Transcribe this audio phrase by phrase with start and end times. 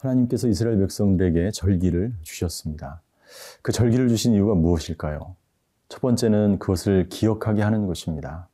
[0.00, 3.02] 하나님께서 이스라엘 백성들에게 절기를 주셨습니다.
[3.62, 5.36] 그 절기를 주신 이유가 무엇일까요?
[5.88, 8.48] 첫 번째는 그것을 기억하게 하는 것입니다.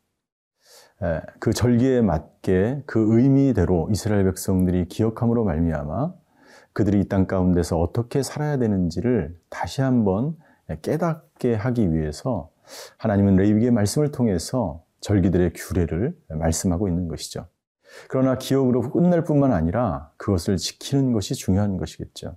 [1.39, 6.15] 그 절기에 맞게 그 의미대로 이스라엘 백성들이 기억함으로 말미암아
[6.73, 10.37] 그들이 이 땅 가운데서 어떻게 살아야 되는지를 다시 한번
[10.83, 12.51] 깨닫게 하기 위해서
[12.99, 17.47] 하나님은 레위기의 말씀을 통해서 절기들의 규례를 말씀하고 있는 것이죠.
[18.09, 22.37] 그러나 기억으로 끝날 뿐만 아니라 그것을 지키는 것이 중요한 것이겠죠.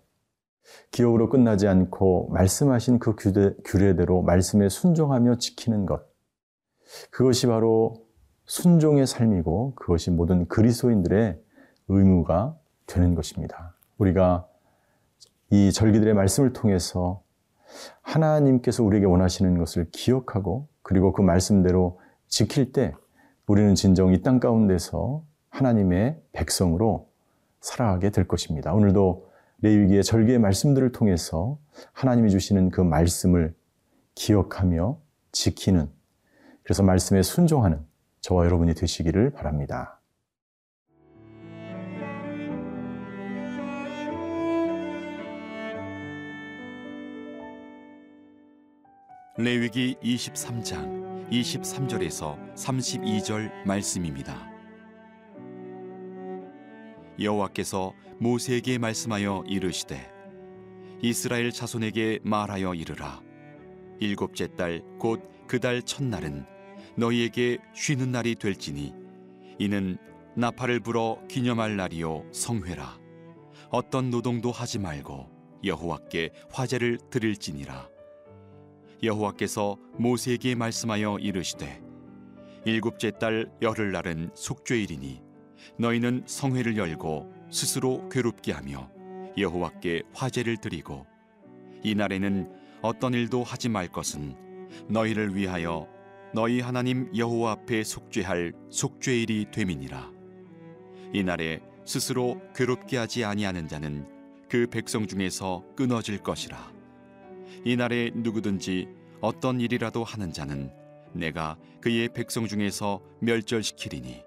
[0.91, 6.08] 기억으로 끝나지 않고 말씀하신 그 규례, 규례대로 말씀에 순종하며 지키는 것.
[7.11, 8.06] 그것이 바로
[8.45, 11.39] 순종의 삶이고 그것이 모든 그리스도인들의
[11.88, 13.75] 의무가 되는 것입니다.
[13.97, 14.47] 우리가
[15.52, 17.23] 이 절기들의 말씀을 통해서
[18.02, 22.94] 하나님께서 우리에게 원하시는 것을 기억하고 그리고 그 말씀대로 지킬 때
[23.47, 25.23] 우리는 진정 이 땅 가운데서
[25.59, 27.09] 하나님의 백성으로
[27.59, 28.73] 살아가게 될 것입니다.
[28.73, 29.29] 오늘도
[29.61, 31.59] 레위기의 절기의 말씀들을 통해서
[31.91, 33.53] 하나님이 주시는 그 말씀을
[34.16, 34.99] 기억하며
[35.33, 35.89] 지키는
[36.63, 37.85] 그래서 말씀에 순종하는
[38.21, 39.99] 저와 여러분이 되시기를 바랍니다.
[49.38, 54.58] 레위기 23장 23절에서 32절 말씀입니다.
[57.22, 60.12] 여호와께서 모세에게 말씀하여 이르시되
[61.02, 63.22] 이스라엘 자손에게 말하여 이르라.
[64.00, 66.46] 일곱째 달 곧 그 달 첫날은
[66.96, 68.94] 너희에게 쉬는 날이 될지니
[69.58, 69.97] 이는
[70.35, 73.00] 나팔을 불어 기념할 날이요 성회라.
[73.72, 75.28] 어떤 노동도 하지 말고
[75.63, 77.90] 여호와께 화제를 드릴지니라.
[79.02, 81.81] 여호와께서 모세에게 말씀하여 이르시되
[82.66, 85.28] 일곱째 달 열흘 날은 속죄일이니
[85.78, 88.90] 너희는 성회를 열고 스스로 괴롭게 하며
[89.38, 91.06] 여호와께 화제를 드리고
[91.84, 94.36] 이 날에는 어떤 일도 하지 말 것은
[94.88, 95.88] 너희를 위하여
[96.34, 100.12] 너희 하나님 여호와 앞에 속죄할 속죄일이 됨이니라.
[101.14, 104.08] 이 날에 스스로 괴롭게 하지 아니하는 자는
[104.47, 106.72] 그 백성 중에서 끊어질 것이라.
[107.66, 108.88] 이 날에 누구든지
[109.22, 110.72] 어떤 일이라도 하는 자는
[111.14, 114.24] 내가 그의 백성 중에서 멸절시키리니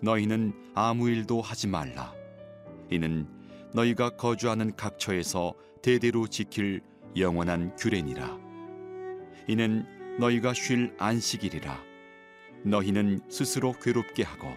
[0.00, 2.12] 너희는 아무 일도 하지 말라.
[2.90, 3.26] 이는
[3.72, 6.82] 너희가 거주하는 각처에서 대대로 지킬
[7.16, 8.38] 영원한 규례니라.
[9.48, 9.86] 이는
[10.18, 11.78] 너희가 쉴 안식일이라.
[12.64, 14.48] 너희는 스스로 괴롭게 하고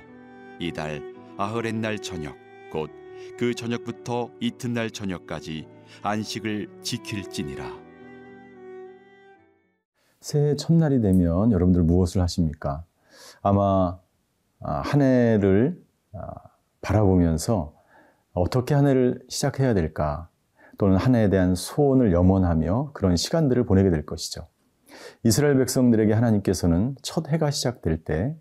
[0.59, 1.01] 이달
[1.37, 2.35] 아흐렛 날 저녁
[2.71, 5.67] 곧 그 저녁부터 이튿날 저녁까지
[6.01, 7.87] 안식을 지킬지니라.
[10.19, 12.83] 새해 첫날이 되면 여러분들 무엇을 하십니까?
[13.41, 13.99] 아마 아,
[14.59, 15.81] 한 해를
[16.13, 16.33] 아,
[16.81, 17.73] 바라보면서
[18.33, 20.29] 어떻게 한 해를 시작해야 될까
[20.77, 24.47] 또는 한 해에 대한 소원을 염원하며 그런 시간들을 보내게 될 것이죠.
[25.23, 28.35] 이스라엘 백성들에게 하나님께서는 첫 해가 시작될 때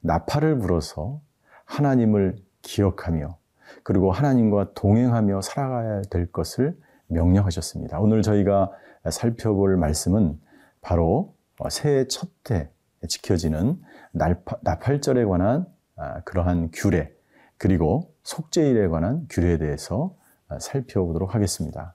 [0.00, 1.20] 나팔을 불어서
[1.64, 3.36] 하나님을 기억하며
[3.82, 6.76] 그리고 하나님과 동행하며 살아가야 될 것을
[7.08, 8.00] 명령하셨습니다.
[8.00, 8.70] 오늘 저희가
[9.10, 10.38] 살펴볼 말씀은
[10.80, 11.34] 바로
[11.70, 12.70] 새해 첫해
[13.08, 13.80] 지켜지는
[14.12, 15.66] 나팔절에 관한
[15.96, 17.12] 아, 그러한 규례,
[17.58, 20.14] 그리고 속죄일에 관한 규례에 대해서
[20.48, 21.94] 아, 살펴보도록 하겠습니다.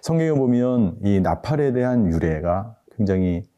[0.00, 3.48] 성경에 보면 이 나팔에 대한 유래가 굉장히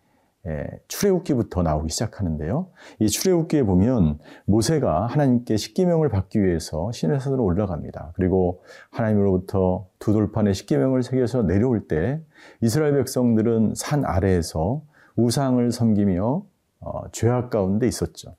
[0.89, 2.71] 출애굽기부터 나오기 시작하는데요.
[3.01, 8.13] 이 출애굽기에 보면 모세가 하나님께 십계명을 받기 위해서 신의 산으로 올라갑니다.
[8.15, 12.23] 그리고 하나님으로부터 두 돌판에 십계명을 새겨서 내려올 때
[12.63, 14.83] 이스라엘 백성들은 산 아래에서
[15.17, 16.45] 우상을 섬기며
[16.81, 18.37] 어, 죄악 가운데 있었죠.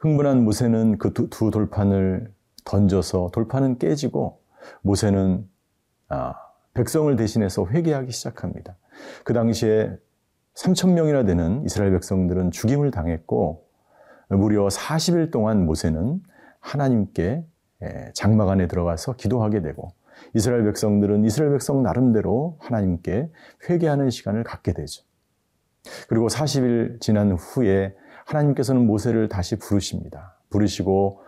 [0.00, 2.32] 흥분한 모세는 그두 돌판을
[2.64, 4.40] 던져서 돌판은 깨지고
[4.82, 5.48] 모세는
[6.08, 6.34] 아,
[6.74, 8.76] 백성을 대신해서 회개하기 시작합니다.
[9.24, 9.96] 그 당시에
[10.54, 13.66] 3천 명이나 되는 이스라엘 백성들은 죽임을 당했고
[14.28, 16.20] 무려 40일 동안 모세는
[16.60, 17.44] 하나님께
[18.14, 19.92] 장막 안에 들어가서 기도하게 되고
[20.34, 23.30] 이스라엘 백성들은 이스라엘 백성 나름대로 하나님께
[23.68, 25.04] 회개하는 시간을 갖게 되죠.
[26.08, 27.94] 그리고 40일 지난 후에
[28.26, 30.38] 하나님께서는 모세를 다시 부르십니다.
[30.50, 31.20] 부르시고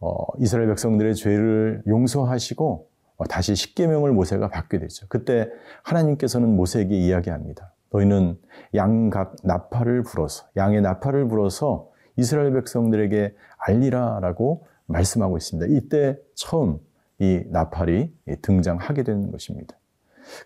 [0.00, 5.06] 어, 이스라엘 백성들의 죄를 용서하시고 어, 다시 십계명을 모세가 받게 되죠.
[5.08, 5.48] 그때
[5.82, 7.74] 하나님께서는 모세에게 이야기합니다.
[7.92, 8.38] 너희는
[8.74, 15.74] 양각 나팔을 불어서 양의 나팔을 불어서 이스라엘 백성들에게 알리라라고 말씀하고 있습니다.
[15.76, 16.78] 이때 처음
[17.18, 18.12] 이 나팔이
[18.42, 19.76] 등장하게 되는 것입니다.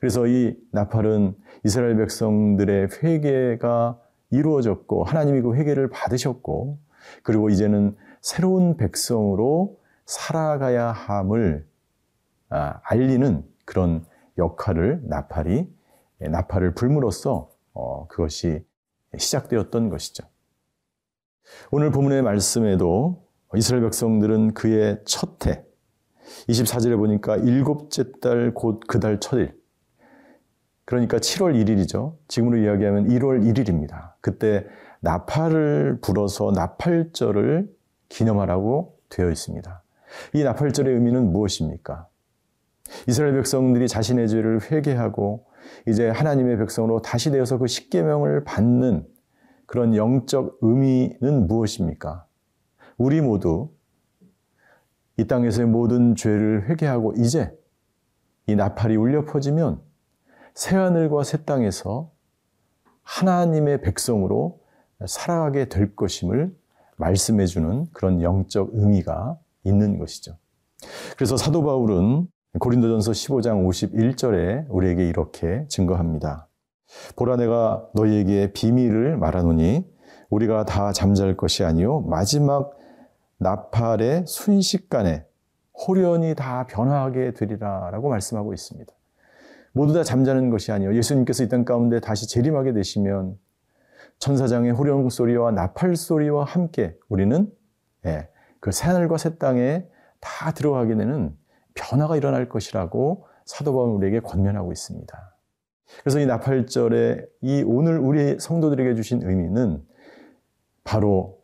[0.01, 1.35] 그래서 이 나팔은
[1.65, 3.99] 이스라엘 백성들의 회개가
[4.31, 6.79] 이루어졌고 하나님이 그 회개를 받으셨고
[7.23, 11.67] 그리고 이제는 새로운 백성으로 살아가야 함을
[12.51, 14.05] 아, 알리는 그런
[14.39, 15.69] 역할을 나팔이
[16.23, 18.65] 예, 나팔을 불므로써 어, 그것이
[19.17, 20.25] 시작되었던 것이죠.
[21.71, 23.25] 오늘 본문의 말씀에도
[23.55, 25.65] 이스라엘 백성들은 그의 첫 해,
[26.49, 29.55] 24절에 보니까 일곱째 달 곧 그 달 첫일,
[30.85, 32.17] 그러니까 7월 1일이죠.
[32.29, 34.13] 지금으로 이야기하면 1월 1일입니다.
[34.21, 34.67] 그때
[35.01, 37.71] 나팔을 불어서 나팔절을
[38.09, 39.83] 기념하라고 되어 있습니다.
[40.35, 42.09] 이 나팔절의 의미는 무엇입니까?
[43.09, 45.47] 이스라엘 백성들이 자신의 죄를 회개하고
[45.89, 49.07] 이제 하나님의 백성으로 다시 되어서 그 십계명을 받는
[49.67, 52.27] 그런 영적 의미는 무엇입니까?
[52.99, 53.71] 우리 모두
[55.17, 57.57] 이 땅에서의 모든 죄를 회개하고 이제
[58.47, 59.81] 이 나팔이 울려 퍼지면
[60.55, 62.11] 새하늘과 새 땅에서
[63.03, 64.61] 하나님의 백성으로
[65.05, 66.55] 살아가게 될 것임을
[66.97, 70.37] 말씀해 주는 그런 영적 의미가 있는 것이죠.
[71.17, 72.29] 그래서 사도 바울은
[72.59, 76.49] 고린도전서 15장 51절에 우리에게 이렇게 증거합니다.
[77.17, 79.85] 보라 내가 너희에게 비밀을 말하노니
[80.31, 82.77] 우리가 다 잠잘 것이 아니요 마지막
[83.39, 85.27] 나팔의 순식간에
[85.75, 88.93] 호련이 다 변화하게 되리라라고 말씀하고 있습니다.
[89.75, 93.37] 모두 다 잠자는 것이 아니요 예수님께서 이 땅 가운데 다시 재림하게 되시면
[94.21, 97.53] 천사장의 호령 소리와 나팔 소리와 함께 우리는
[98.07, 98.29] 예,
[98.61, 99.87] 그 새하늘과 새 땅에
[100.21, 101.37] 다 들어가게 되는
[101.75, 105.37] 변화가 일어날 것이라고 사도 바울 우리에게 권면하고 있습니다.
[106.01, 109.85] 그래서 이 나팔절에 이 오늘 우리 성도들에게 주신 의미는
[110.85, 111.41] 바로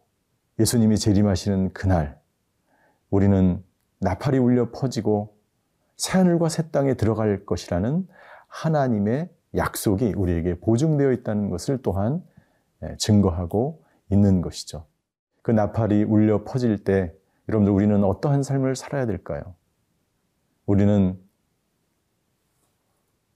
[0.59, 2.19] 예수님이 재림하시는 그날
[3.11, 3.63] 우리는
[4.01, 5.37] 나팔이 울려 퍼지고
[6.01, 8.09] 새하늘과 새 땅에 들어갈 것이라는
[8.49, 12.25] 하나님의 약속이 우리에게 보증되어 있다는 것을 또한
[12.83, 14.87] 예, 증거하고 있는 것이죠.
[15.43, 17.13] 그 나팔이 울려 퍼질 때
[17.51, 19.43] 여러분들 우리는 어떠한 삶을 살아야 될까요?
[20.65, 21.21] 우리는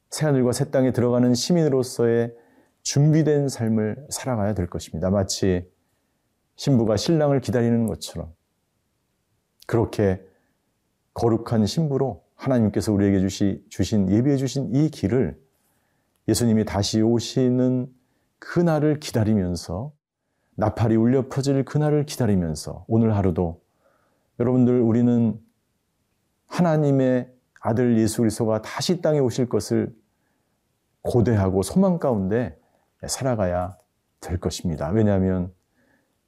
[0.08, 2.34] 새하늘과 새 땅에 들어가는 시민으로서의
[2.82, 5.10] 준비된 삶을 살아가야 될 것입니다.
[5.10, 5.70] 마치
[6.56, 8.32] 신부가 신랑을 기다리는 것처럼
[9.66, 10.24] 그렇게
[11.12, 15.38] 거룩한 신부로 하나님께서 우리에게 주시, 주신 예비해 주신 이 길을
[16.28, 17.88] 예수님이 다시 오시는
[18.38, 19.92] 그날을 기다리면서
[20.56, 23.62] 나팔이 울려 퍼질 그날을 기다리면서 오늘 하루도
[24.38, 25.40] 여러분들 우리는
[26.46, 29.94] 하나님의 아들 예수 그리스도가 다시 땅에 오실 것을
[31.02, 32.58] 고대하고 소망 가운데
[33.06, 33.76] 살아가야
[34.20, 34.90] 될 것입니다.
[34.90, 35.52] 왜냐하면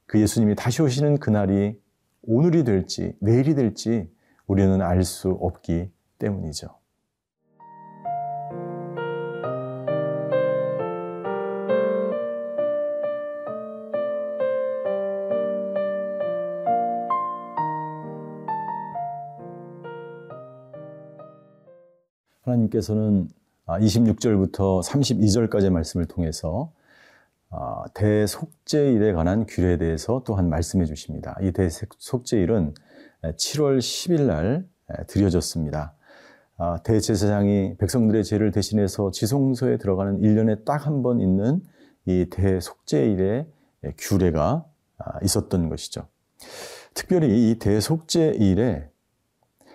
[0.05, 1.79] 그 예수님이 다시 오시는 그날이
[2.23, 4.11] 오늘이 될지 내일이 될지
[4.47, 6.69] 우리는 알 수 없기 때문이죠.
[22.47, 23.29] 하나님께서는
[23.65, 26.71] 26절부터 32절까지의 말씀을 통해서
[27.49, 31.37] 아, 대속제일에 관한 규례에 대해서 또한 말씀해 주십니다.
[31.41, 32.73] 이 대속제일은
[33.23, 34.67] 7월 10일 날
[35.07, 35.96] 드려졌습니다.
[36.57, 41.61] 아, 대제사장이 백성들의 죄를 대신해서 지성소에 들어가는 1년에 딱 한 번 있는
[42.05, 43.45] 이 대속제일의
[43.97, 44.65] 규례가
[44.97, 46.07] 아, 있었던 것이죠.
[46.93, 48.89] 특별히 이 대속제일에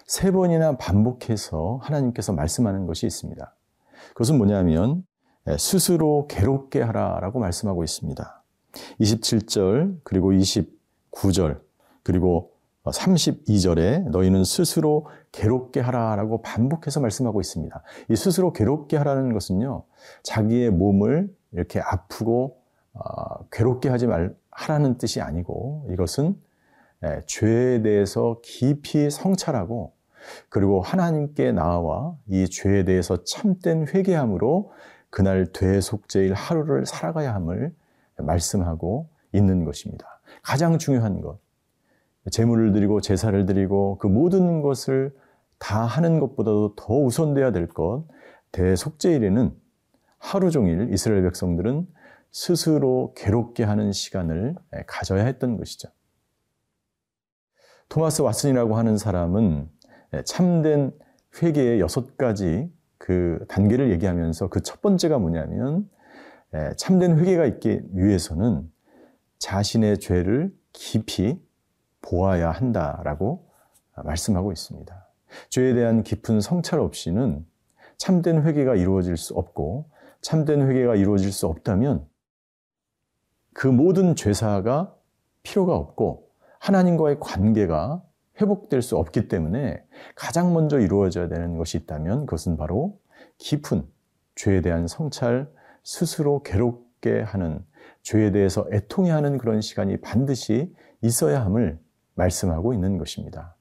[0.07, 3.55] 세 번이나 반복해서 하나님께서 말씀하는 것이 있습니다.
[4.09, 5.07] 그것은 뭐냐면
[5.59, 8.43] 스스로 괴롭게 하라라고 말씀하고 있습니다.
[9.01, 11.61] 27절 그리고 29절
[12.03, 12.52] 그리고
[12.91, 17.83] 32절에 너희는 스스로 괴롭게 하라라고 반복해서 말씀하고 있습니다.
[18.11, 19.85] 이 스스로 괴롭게 하라는 것은요,
[20.23, 22.59] 자기의 몸을 이렇게 아프고
[22.95, 26.37] 어, 괴롭게 하지 말 하라는 뜻이 아니고 이것은
[27.05, 29.93] 예, 죄에 대해서 깊이 성찰하고
[30.49, 34.73] 그리고 하나님께 나와 이 죄에 대해서 참된 회개함으로
[35.11, 37.75] 그날 되속제일 하루를 살아가야 함을
[38.17, 40.21] 말씀하고 있는 것입니다.
[40.43, 41.39] 가장 중요한 것.
[42.31, 45.15] 제물을 드리고 제사를 드리고 그 모든 것을
[45.59, 48.05] 다 하는 것보다도 더 우선돼야 될 것.
[48.53, 49.55] 대속제일에는
[50.19, 51.87] 하루 종일 이스라엘 백성들은
[52.31, 54.55] 스스로 괴롭게 하는 시간을
[54.87, 55.89] 가져야 했던 것이죠.
[57.89, 59.69] 토마스 왓슨이라고 하는 사람은
[60.25, 60.93] 참된
[61.43, 65.91] 회개의 여섯 가지 그 단계를 얘기하면서 그 첫 번째가 뭐냐면
[66.77, 68.71] 참된 회개가 있기 위해서는
[69.39, 71.41] 자신의 죄를 깊이
[72.03, 73.49] 보아야 한다라고
[73.95, 75.09] 말씀하고 있습니다.
[75.49, 77.47] 죄에 대한 깊은 성찰 없이는
[77.97, 79.91] 참된 회개가 이루어질 수 없고
[80.21, 82.07] 참된 회개가 이루어질 수 없다면
[83.55, 84.95] 그 모든 죄사가
[85.43, 86.29] 필요가 없고
[86.59, 88.03] 하나님과의 관계가
[88.41, 89.83] 회복될 수 없기 때문에
[90.15, 92.99] 가장 먼저 이루어져야 되는 것이 있다면 그것은 바로
[93.39, 93.87] 깊은
[94.37, 95.51] 죄에 대한 성찰,
[95.83, 97.65] 스스로 괴롭게 하는
[98.03, 101.79] 죄에 대해서 애통해 하는 그런 시간이 반드시 있어야 함을
[102.15, 103.57] 말씀하고 있는 것입니다.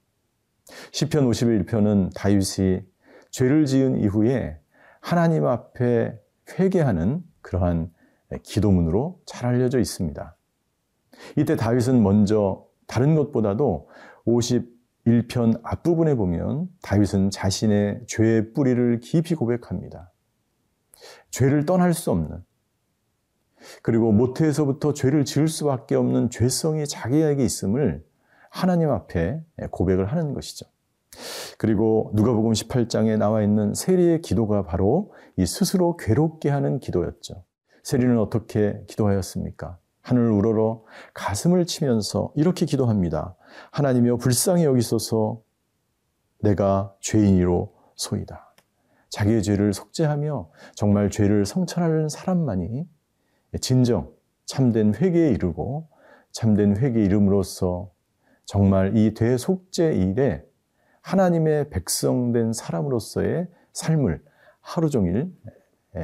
[0.91, 2.81] 시편 51편은 다윗이
[3.29, 4.60] 죄를 지은 이후에
[5.00, 6.20] 하나님 앞에
[6.60, 7.91] 회개하는 그러한
[8.43, 10.36] 기도문으로 잘 알려져 있습니다.
[11.38, 13.89] 이때 다윗은 먼저 다른 것보다도
[14.25, 20.12] 51편 앞부분에 보면 다윗은 자신의 죄의 뿌리를 깊이 고백합니다.
[21.31, 22.43] 죄를 떠날 수 없는
[23.81, 28.03] 그리고 모태에서부터 죄를 지을 수밖에 없는 죄성이 자기에게 있음을
[28.51, 29.41] 하나님 앞에
[29.72, 30.65] 고백을 하는 것이죠.
[31.58, 37.43] 그리고 누가복음 18장에 나와 있는 세리의 기도가 바로 이 스스로 괴롭게 하는 기도였죠.
[37.84, 39.77] 세리는 어떻게 기도하였습니까?
[40.01, 43.36] 하늘을 우러러 가슴을 치면서 이렇게 기도합니다.
[43.72, 45.41] 하나님여 불쌍히 여기소서
[46.39, 48.53] 내가 죄인이로 소이다.
[49.10, 52.88] 자기의 죄를 속죄하며 정말 죄를 성찰하는 사람만이
[53.62, 54.12] 진정
[54.46, 55.88] 참된 회개에 이르고
[56.31, 57.91] 참된 회개 이름으로써
[58.45, 60.43] 정말 이 대속죄 일에
[61.01, 64.21] 하나님의 백성된 사람으로서의 삶을
[64.60, 65.31] 하루 종일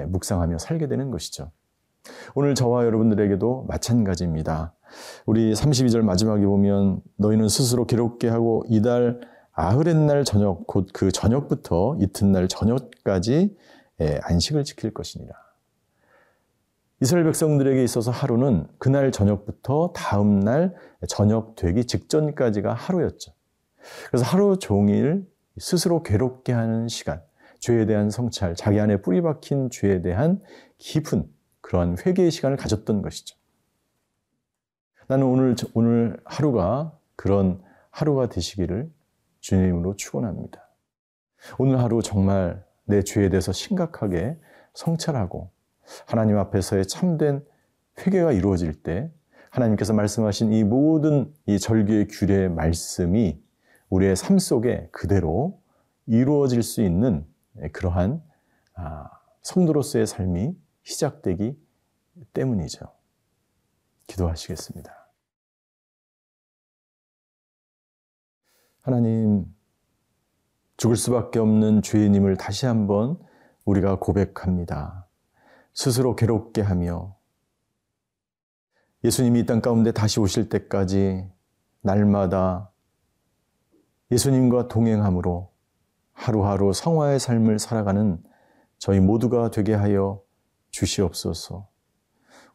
[0.08, 1.52] 묵상하며 살게 되는 것이죠.
[2.36, 4.74] 오늘 저와 여러분들에게도 마찬가지입니다.
[5.26, 9.20] 우리 32절 마지막에 보면 너희는 스스로 괴롭게 하고 이달
[9.52, 13.58] 아흐렛날 저녁 곧 그 저녁부터 이튿날 저녁까지
[14.22, 15.34] 안식을 지킬 것이니라.
[17.00, 20.74] 이스라엘 백성들에게 있어서 하루는 그날 저녁부터 다음 날
[21.08, 23.34] 저녁 되기 직전까지가 하루였죠.
[24.08, 25.28] 그래서 하루 종일
[25.60, 27.22] 스스로 괴롭게 하는 시간,
[27.60, 30.42] 죄에 대한 성찰, 자기 안에 뿌리 박힌 죄에 대한
[30.80, 31.30] 깊은
[31.62, 33.38] 그러한 회개의 시간을 가졌던 것이죠.
[35.08, 37.62] 나는 오늘, 오늘 하루가 그런
[37.92, 38.92] 하루가 되시기를
[39.40, 40.68] 주님으로 축원합니다.
[41.60, 44.40] 오늘 하루 정말 내 죄에 대해서 심각하게
[44.74, 45.52] 성찰하고
[46.06, 47.44] 하나님 앞에서의 참된
[48.00, 49.12] 회개가 이루어질 때
[49.50, 53.42] 하나님께서 말씀하신 이 모든 이 절규의 규례의 말씀이
[53.90, 55.62] 우리의 삶 속에 그대로
[56.06, 57.26] 이루어질 수 있는
[57.72, 58.22] 그러한
[58.76, 59.10] 아,
[59.42, 61.58] 성도로서의 삶이 시작되기
[62.34, 62.86] 때문이죠.
[64.08, 64.94] 기도하시겠습니다.
[68.82, 69.46] 하나님,
[70.78, 73.20] 죽을 수밖에 없는 죄인임을 다시 한번
[73.66, 75.07] 우리가 고백합니다.
[75.78, 77.16] 스스로 괴롭게 하며
[79.04, 81.30] 예수님이 이 땅 가운데 다시 오실 때까지
[81.82, 82.72] 날마다
[84.10, 85.52] 예수님과 동행함으로
[86.14, 88.24] 하루하루 성화의 삶을 살아가는
[88.80, 90.24] 저희 모두가 되게 하여
[90.72, 91.68] 주시옵소서.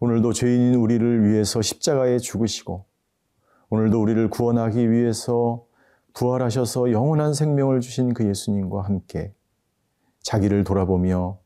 [0.01, 2.87] 오늘도 죄인인 우리를 위해서 십자가에 죽으시고
[3.71, 5.65] 오늘도 우리를 구원하기 위해서
[6.15, 9.33] 부활하셔서 영원한 생명을 주신 그 예수님과 함께
[10.23, 11.39] 자기를 돌아보며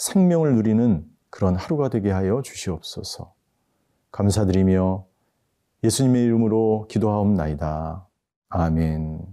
[0.00, 3.34] 생명을 누리는 그런 하루가 되게 하여 주시옵소서.
[4.12, 5.04] 감사드리며
[5.84, 8.08] 예수님의 이름으로 기도하옵나이다.
[8.48, 9.26] 아멘.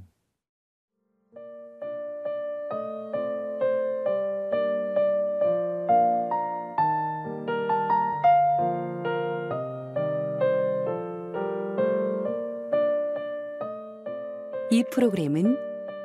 [14.69, 15.57] 이 프로그램은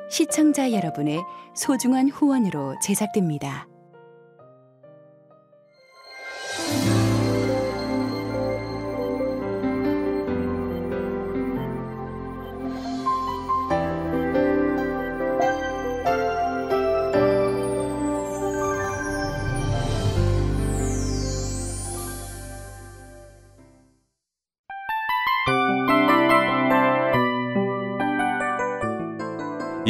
[0.09, 1.21] 시청자 여러분의
[1.53, 3.67] 소중한 후원으로 제작됩니다.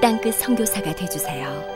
[0.00, 1.75] 땅끝 성교사가 되주세요